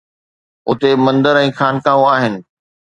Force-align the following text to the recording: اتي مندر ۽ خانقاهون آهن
اتي 0.69 0.91
مندر 1.05 1.35
۽ 1.45 1.49
خانقاهون 1.61 2.03
آهن 2.17 2.35